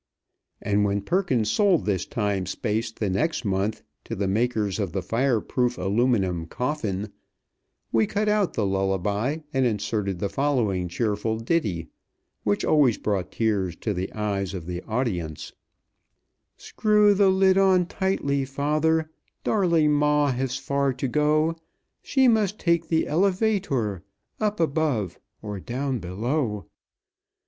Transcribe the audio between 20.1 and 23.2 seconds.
has far to go; She must take the